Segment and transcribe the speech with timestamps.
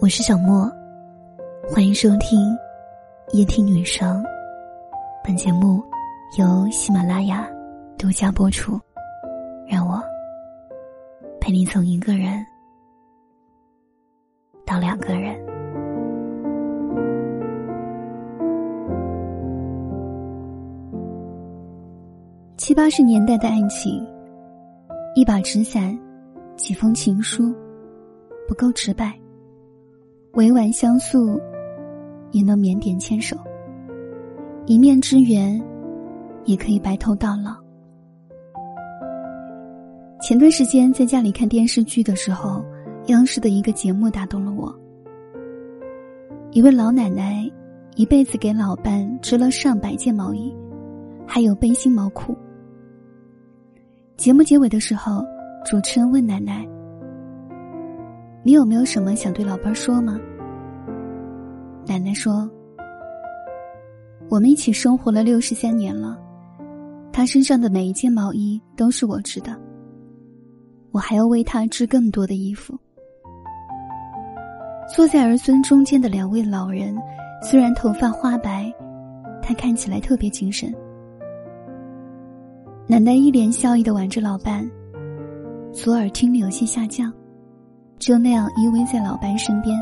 [0.00, 0.66] 我是小莫，
[1.68, 2.56] 欢迎收听
[3.34, 4.24] 夜听女生。
[5.22, 5.84] 本节目
[6.38, 7.46] 由喜马拉雅
[7.98, 8.80] 独家播出。
[9.68, 10.02] 让我
[11.38, 12.42] 陪你从一个人
[14.64, 15.38] 到两个人。
[22.56, 24.02] 七八十年代的爱情，
[25.14, 25.94] 一把纸伞，
[26.56, 27.54] 几封情书，
[28.48, 29.14] 不够直白。
[30.40, 31.38] 委婉相诉，
[32.30, 33.36] 也能腼腆牵手；
[34.64, 35.62] 一面之缘，
[36.46, 37.54] 也可以白头到老。
[40.18, 42.64] 前段时间在家里看电视剧的时候，
[43.08, 44.74] 央视的一个节目打动了我。
[46.52, 47.46] 一位老奶奶
[47.94, 50.56] 一辈子给老伴织了上百件毛衣，
[51.26, 52.34] 还有背心毛裤。
[54.16, 55.22] 节目结尾的时候，
[55.66, 56.66] 主持人问奶奶。
[58.42, 60.18] 你有没有什么想对老伴说吗？
[61.86, 62.50] 奶奶说
[64.30, 66.18] ：“我们一起生活了六十三年了，
[67.12, 69.54] 他身上的每一件毛衣都是我织的，
[70.90, 72.78] 我还要为他织更多的衣服。”
[74.88, 76.96] 坐在儿孙中间的两位老人，
[77.42, 78.72] 虽然头发花白，
[79.42, 80.74] 但看起来特别精神。
[82.86, 84.68] 奶奶一脸笑意的挽着老伴，
[85.72, 87.12] 左耳听力有些下降。
[88.00, 89.78] 就那样依偎在老伴身边，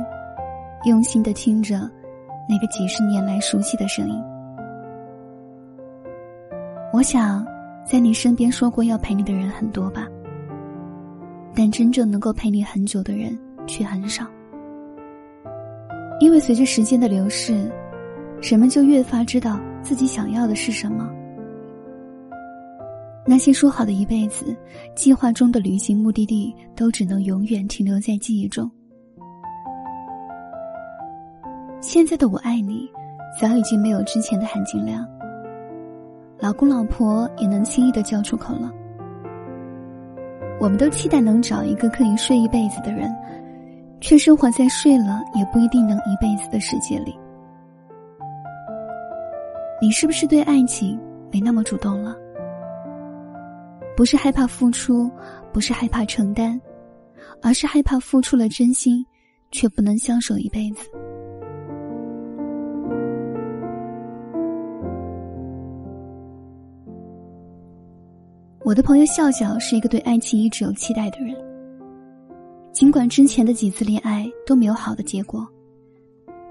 [0.84, 1.88] 用心的听着
[2.48, 4.20] 那个几十年来熟悉的声音。
[6.92, 7.46] 我想，
[7.86, 10.05] 在你身边说过要陪你的人很多吧，
[11.55, 14.27] 但真正能够陪你很久的人却很少。
[16.19, 17.70] 因为随着时间的流逝，
[18.42, 21.08] 人们就越发知道自己想要的是什么。
[23.30, 24.56] 那些说好的一辈子、
[24.96, 28.68] 计划中的旅行目的地，都只能永远停留在记忆中。
[31.78, 32.88] 现在的我爱你，
[33.38, 35.06] 早已经没有之前的含金量。
[36.38, 38.72] 老公老婆也能轻易的叫出口了。
[40.58, 43.14] 我们都期待能找一个可以睡一辈子的人，
[44.00, 47.14] 却生活在睡了也不一定能一辈子的世界里。
[49.83, 50.98] 你是不是对爱情
[51.30, 52.17] 没那么主动了？
[53.98, 55.11] 不是害怕付出，
[55.53, 56.61] 不是害怕承担，
[57.42, 59.05] 而是害怕付出了真心，
[59.51, 60.89] 却不能相守一辈子。
[68.61, 71.35] 我的朋友笑笑是一个对爱情一直有期待的人，
[72.70, 75.45] 尽管之前的几次恋爱都没有好的结果，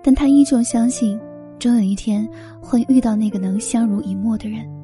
[0.04, 1.18] 但他依旧相信，
[1.58, 2.28] 终有一天
[2.62, 4.77] 会遇到那个能相濡以沫的人。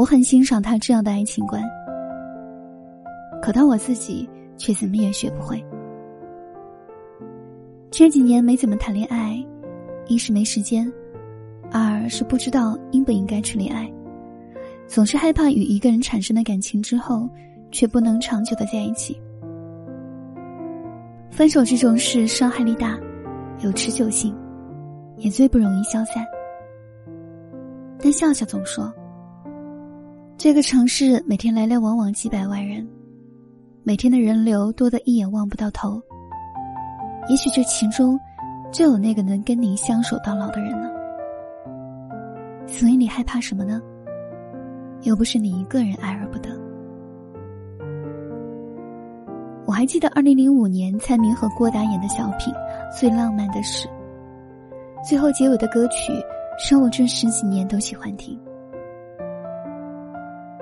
[0.00, 1.62] 我很欣赏他这样的爱情观，
[3.42, 5.62] 可当我自己却怎么也学不会。
[7.90, 9.38] 这几年没怎么谈恋爱，
[10.06, 10.90] 一是没时间，
[11.70, 13.92] 二是不知道应不应该去恋爱，
[14.86, 17.28] 总是害怕与一个人产生了感情之后，
[17.70, 19.20] 却不能长久的在一起。
[21.30, 22.98] 分手这种事伤害力大，
[23.58, 24.34] 有持久性，
[25.18, 26.24] 也最不容易消散。
[27.98, 28.90] 但笑笑总说。
[30.42, 32.88] 这个城市每天来来往往几百万人，
[33.82, 36.00] 每天的人流多得一眼望不到头。
[37.28, 38.18] 也许这其中，
[38.72, 40.88] 就有那个能跟你相守到老的人呢。
[42.66, 43.82] 所以你害怕什么呢？
[45.02, 46.48] 又不是你一个人爱而不得。
[49.66, 52.50] 我还记得二零零五年蔡明和郭达演的小品
[52.98, 53.86] 《最浪漫的事》，
[55.06, 56.14] 最后结尾的歌曲，
[56.70, 58.40] 让我这十几年都喜欢听。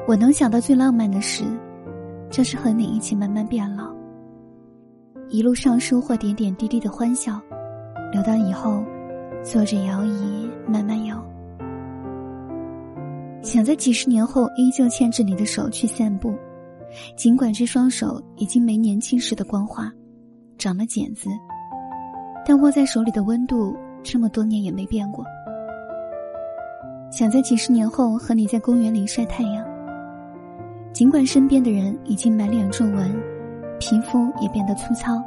[0.09, 1.45] 我能想到最浪漫的事，
[2.31, 3.93] 就是和你一起慢慢变老。
[5.29, 7.39] 一路上收获点点滴滴的欢笑，
[8.11, 8.83] 留到以后，
[9.45, 11.23] 坐着摇椅慢慢摇。
[13.43, 16.35] 想在几十年后依旧牵着你的手去散步，
[17.15, 19.93] 尽管这双手已经没年轻时的光滑，
[20.57, 21.29] 长了茧子，
[22.47, 25.23] 但握在手里的温度这么多年也没变过。
[27.13, 29.68] 想在几十年后和你在公园里晒太阳。
[30.99, 33.09] 尽管身边的人已经满脸皱纹，
[33.79, 35.23] 皮肤也变得粗糙，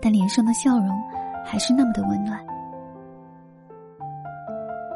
[0.00, 0.88] 但脸上的笑容
[1.44, 2.42] 还是那么的温暖。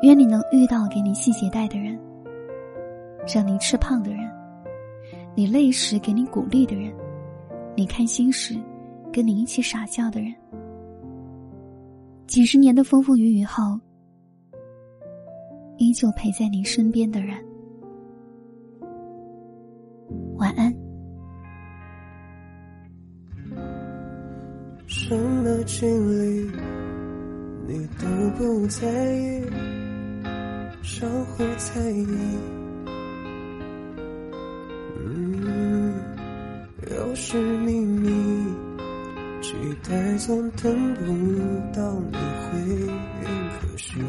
[0.01, 2.01] 愿你能遇到给你系鞋带的人，
[3.35, 4.21] 让你吃胖的人，
[5.35, 6.91] 你累时给你鼓励的人，
[7.77, 8.59] 你开心时
[9.13, 10.35] 跟你一起傻笑的人。
[12.27, 13.79] 几十年的风风雨雨后，
[15.77, 17.37] 依旧陪在你身边的人。
[20.37, 20.75] 晚安。
[24.87, 26.51] 什么经历
[27.67, 28.07] 你都
[28.37, 29.43] 不在意，
[30.83, 32.07] 稍后再议。
[34.99, 35.95] 嗯，
[36.91, 38.09] 有是秘密，
[39.41, 39.55] 期
[39.89, 41.05] 待总等不
[41.79, 42.59] 到你回
[43.23, 43.29] 应，
[43.61, 44.01] 可惜。